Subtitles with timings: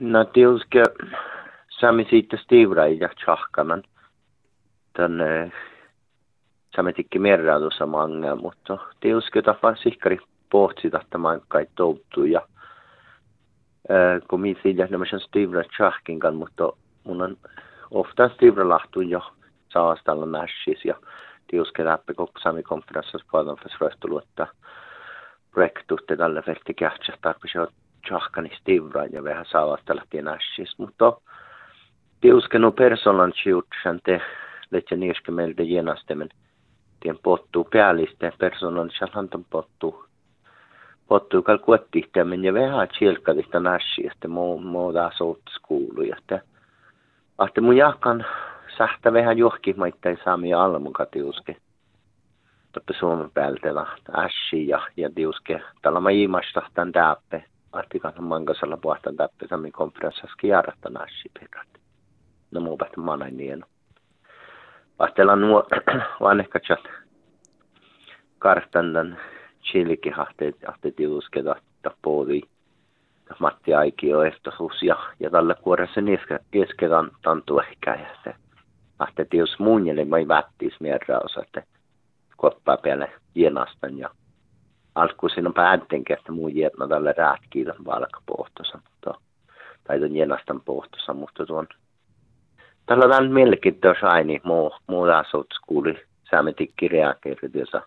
[0.00, 0.82] No tiuske
[1.80, 3.82] sami siitä stivra ja chahkanan.
[4.92, 5.12] Tän
[6.76, 10.18] sami tikki merrautussa manga, mutta tiuske tapa sihkari
[10.50, 12.40] pohti tahtamaan kai touttu ja
[14.28, 16.72] kun minä siitä nämä stivra chahkin mutta
[17.04, 17.36] mun on
[17.90, 19.20] ofta stivra lahtu jo
[19.68, 20.94] saastalla nässis ja
[21.50, 23.58] tiuske läpi koko sami konferenssissa paljon
[24.22, 24.46] että
[25.50, 27.58] projektutte tälle vältti kähtsä tarpeeksi
[28.08, 31.12] tjahkani stivran ja vähän saavasta lähtien ässis, mutta
[32.20, 34.20] tiuskenu personan siutsan te
[34.70, 36.28] letse niiske meiltä jenastemen
[37.00, 40.04] tien pottuu päällisten personan sieltä pottuu.
[41.08, 45.18] Pottuu kal kuottihtämen ja vähän sielkadista nässi, että muu muu taas
[46.18, 46.40] että
[47.38, 48.26] ahte mun jahkan
[48.78, 51.56] sähtä vähän johkimaittain saami almuka tiuske.
[52.72, 53.86] Totta Suomen päältä
[54.16, 55.60] ässi ja, ja tiuske.
[55.82, 56.92] Tällä mä ilmasta tämän
[57.76, 61.68] täppe artikan mangasalla puhtaan täppe sami konferenssassa kiarata nassi pirat.
[62.50, 63.66] No muu pähtä manai nieno.
[64.98, 65.66] Vahtella nuo
[66.20, 66.80] vanhekkatsat
[68.38, 69.18] kartan tämän
[69.62, 71.42] chilikin hahteet, hahteet tiuske
[71.82, 72.40] tappoodi.
[73.38, 76.00] Matti Aikio ehtoisuus ja, ja tällä kuoressa
[76.50, 78.34] kesketan tantu ehkä ja se
[79.00, 81.62] lähtee jos muunjelle mai vättis mierä osa, että
[82.36, 84.10] koppaa päälle jenastan ja
[85.54, 89.20] päättenkin, että muu jätnä tällä räätkiillä valkapohtossa, mutta
[89.84, 91.66] tai tuon jenastan pohtossa, mutta tuon
[92.86, 95.94] tällä melkein tuossa aini muu, muu asut kuuli
[96.30, 97.82] saametikki reageeritiössä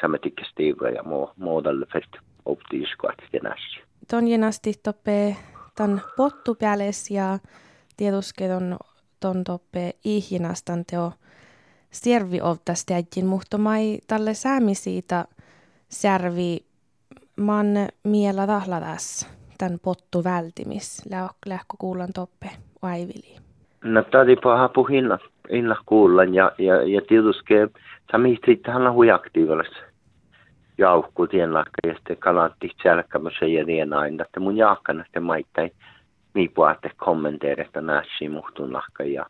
[0.00, 2.12] saametikki stiiva ja muu, muu tällä fest
[2.44, 3.80] optiiskohti jenassi.
[4.10, 5.36] Ton jenasti toppe
[5.76, 7.38] ton pottu pääles ja
[7.96, 8.76] tietysti ton,
[9.20, 11.12] ton toppe ihjinastan teo
[11.90, 15.24] servi tästä jäjin, mutta mai tälle säämi siitä
[15.92, 16.64] särvi
[17.36, 17.66] man
[18.04, 21.02] miela tahladas tämän pottu vältimis,
[21.46, 22.50] lähkö kuulan toppe
[22.82, 23.36] vaivili.
[23.84, 25.18] No tadi paha puhinna
[25.50, 27.54] inna kuullan ja, ja, ja tietysti
[28.12, 29.72] sami sitten on huiaktiivallis
[30.78, 35.70] jauhku tien lakka ja sitten kalatti sälkämässä ja aina, että mun jaakkana sitten maittain
[36.34, 39.26] miipuatte kommenteerista näsi muhtun lakka ja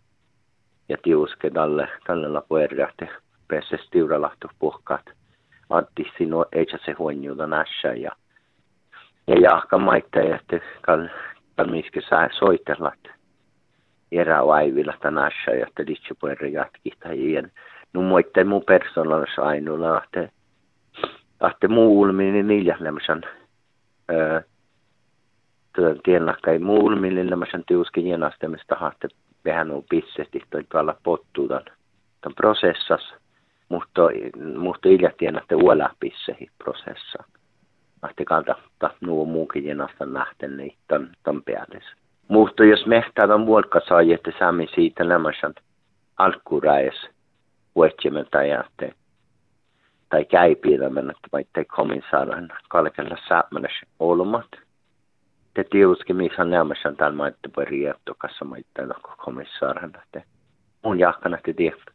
[0.89, 3.05] ja tiuske tälle, tälle lapuerjahti
[3.49, 5.05] pääse stiuralahtu puhkaat.
[5.73, 8.11] Antti sinua ei se huonjuuta nässä ja
[9.27, 11.09] ja jahka maita ja sitten kal,
[12.09, 12.93] saa soitella
[14.13, 17.43] erä vaivilla tänässä ja sitten litsi puerre jatkita ja
[17.93, 20.29] nu moitte mu persoonallis ainulla että
[21.51, 23.21] että muu ulmini niillä lämmösen
[26.05, 29.09] tiennakka ei muu ulmini lämmösen tiuskin jenastamista hahte
[29.45, 31.65] vähän on pissesti toi tuolla pottuutan
[32.21, 33.15] tämän prosessas,
[33.73, 34.03] mutta,
[34.57, 37.25] mutta iljattiin, että uola pissehi prosessa.
[38.03, 38.55] Ahti kalta
[39.01, 41.81] nuo muukin jenasta nähten niin tämän, tämän päälle.
[42.29, 45.55] Mutta jos mehtää on vuolka sai, että saamme siitä lämmösen
[46.19, 47.09] alkuräis
[47.75, 48.97] vuotsimen tai että
[50.09, 54.47] tai käypiirrämän, että vaikka komissaaran kalkella saamassa olmat–
[55.55, 56.45] te tiuski missä
[57.13, 60.23] maitte voi rietto kanssa maitte no komissaarana te
[60.85, 61.92] mun jahkana te tiedät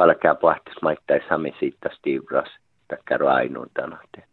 [0.00, 2.48] kalkea pohtis maitte sami siitä stivras
[2.88, 4.24] takkaro ainuun tänä te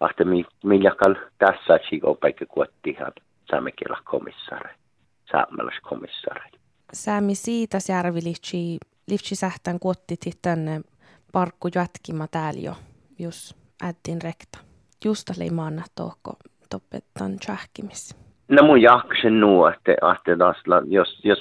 [0.00, 3.12] ahte mi miljakal tässä chigo paikka kuottihan
[3.50, 4.74] saamekilla komissaari
[5.30, 6.50] saamelas komissaari
[6.92, 10.80] Säämi siitä järvilitsi livtsi sähtän kuottit tänne
[11.32, 12.72] parkku jatkima täällä jo,
[13.18, 14.58] jos ättin rekta.
[15.04, 16.32] Justa leimaanna tohko
[16.74, 18.16] opettan tjahkimis?
[18.48, 21.38] No mun jaksen nu että, että tasla, jos, jos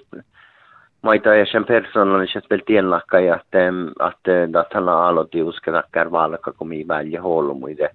[1.02, 7.22] maita ja sen persoonallisesti väl tienlakka ja että, tällä aloitti uskata kärvalka, kun minä väljer
[7.22, 7.90] holmuide.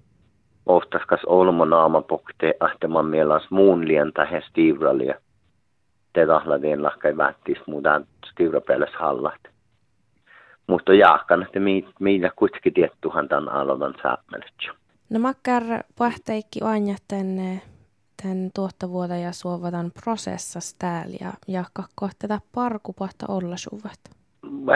[0.66, 5.14] Oftast kas olmo naama pokte, että man mielas muun lientä he stivralia.
[6.12, 8.00] Te tahla tienlakka ei vättis muuta
[8.30, 9.40] stivrapeles hallat.
[10.66, 11.60] Mutta jahkan, että
[12.00, 14.84] mitä kuitenkin tiettuhan tämän aloitan säämäletsä.
[15.10, 15.62] No makkar
[15.98, 17.60] pahteikki aina tänne
[18.24, 21.64] tämän tuottavuota ja suovatan prosessas täällä ja, ja
[21.94, 24.00] kohteta parku pahta olla suvat.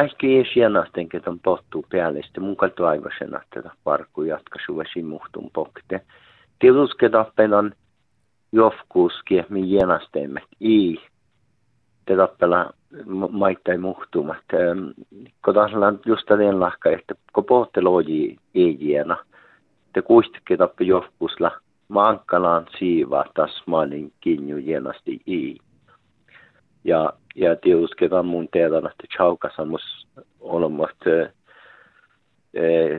[0.02, 5.50] Ehkä sienasten, että on pottuu päälle, sitten mun kaltu aivoisen, että parku jatka suvesi muhtun
[5.52, 6.00] pokte.
[6.58, 7.74] Tietysti tappelan
[8.52, 10.98] jofkuuski, mi jenasteemme, ei.
[12.16, 12.70] Tappela
[13.30, 14.44] maittain muhtumat.
[15.54, 15.70] Taas
[16.06, 19.16] just tämän lahka, että kun pohte loji ei jena–
[19.92, 21.50] te kuistikin tappi johkusla
[21.88, 25.56] mankkalaan siiva tasmanin kinju jenasti i.
[26.84, 30.06] Ja, ja tiusketan mun teetan, että chaukasamus
[30.40, 30.96] olemat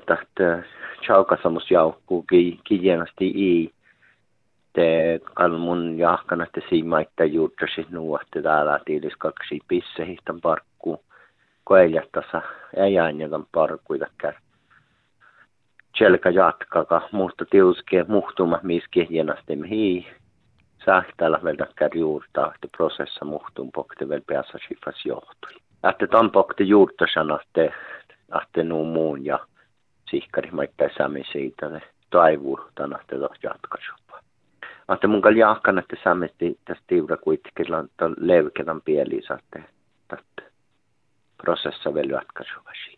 [0.05, 0.63] tahta
[1.07, 3.73] chaukasamus jaukkuu ki, ki jenasti i.
[4.73, 11.03] te kalmun jahkana te siimaitta juurtasi nuotte täällä tiilis kaksi pissehihtan parkku
[11.63, 12.41] koeljastassa
[12.77, 14.33] ei aina parkkuita kär.
[15.99, 19.07] Selkä jatkaka, mutta tiuske muhtuma miski
[19.69, 20.07] hii.
[20.85, 25.51] Sähtäällä vielä kär juurta, että prosessa muhtun pokte vielä päässä sifas johtui.
[25.89, 27.73] Että tämän pokte juurta sanatte,
[28.41, 29.39] että nuu muun ja
[30.09, 34.19] sihkari maittaa sami siitä, ne taivuu tänä te jatkasupa.
[34.93, 37.65] Että mun kalli ahkan, että sammesti tästä tiura kuitenkin
[38.17, 39.63] levkedan pieli saatte,
[40.13, 40.43] että
[41.37, 42.97] prosessa vielä jatkasuvasi.